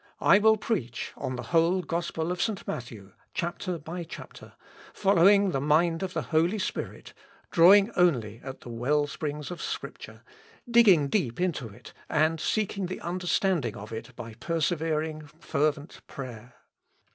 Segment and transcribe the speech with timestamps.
[0.19, 2.67] I will preach on the whole gospel of St.
[2.67, 4.53] Matthew, chapter by chapter,
[4.93, 7.13] following the mind of the Holy Spirit,
[7.51, 10.23] drawing only at the well springs of Scripture,
[10.67, 16.55] digging deep into it, and seeking the understanding of it by persevering fervent prayer.